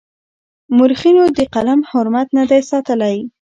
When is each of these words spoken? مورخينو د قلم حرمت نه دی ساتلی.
مورخينو 0.75 1.23
د 1.37 1.39
قلم 1.53 1.79
حرمت 1.89 2.27
نه 2.37 2.43
دی 2.49 2.61
ساتلی. 2.69 3.17